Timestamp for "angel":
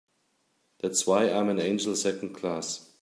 1.59-1.95